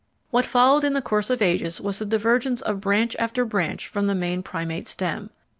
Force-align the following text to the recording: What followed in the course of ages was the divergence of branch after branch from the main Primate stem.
What 0.31 0.47
followed 0.47 0.83
in 0.83 0.93
the 0.93 1.01
course 1.03 1.29
of 1.29 1.43
ages 1.43 1.79
was 1.79 1.99
the 1.99 2.07
divergence 2.07 2.61
of 2.63 2.81
branch 2.81 3.15
after 3.19 3.45
branch 3.45 3.85
from 3.87 4.07
the 4.07 4.15
main 4.15 4.41
Primate 4.41 4.87
stem. 4.87 5.29